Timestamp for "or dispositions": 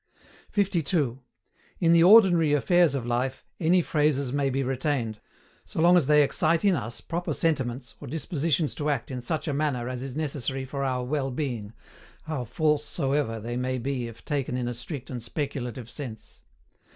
8.01-8.73